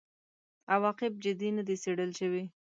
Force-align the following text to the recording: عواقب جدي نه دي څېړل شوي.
عواقب 0.73 1.11
جدي 1.23 1.49
نه 1.57 1.63
دي 1.67 1.75
څېړل 1.83 2.11
شوي. 2.19 2.43